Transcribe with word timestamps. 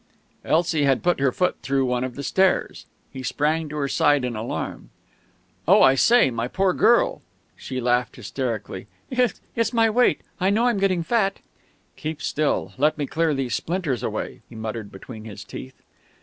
Elsie 0.43 0.85
had 0.85 1.03
put 1.03 1.19
her 1.19 1.31
foot 1.31 1.57
through 1.61 1.85
one 1.85 2.03
of 2.03 2.15
the 2.15 2.23
stairs. 2.23 2.87
He 3.11 3.21
sprang 3.21 3.69
to 3.69 3.75
her 3.75 3.87
side 3.87 4.25
in 4.25 4.35
alarm. 4.35 4.89
"Oh, 5.67 5.83
I 5.83 5.93
say! 5.93 6.31
My 6.31 6.47
poor 6.47 6.73
girl!" 6.73 7.21
She 7.55 7.79
laughed 7.79 8.15
hysterically. 8.15 8.87
"It's 9.11 9.73
my 9.73 9.91
weight 9.91 10.21
I 10.39 10.49
know 10.49 10.65
I'm 10.65 10.79
getting 10.79 11.03
fat" 11.03 11.37
"Keep 11.97 12.19
still 12.23 12.73
let 12.79 12.97
me 12.97 13.05
clear 13.05 13.35
these 13.35 13.53
splinters 13.53 14.01
away," 14.01 14.41
he 14.49 14.55
muttered 14.55 14.91
between 14.91 15.25
his 15.25 15.43
teeth. 15.43 15.83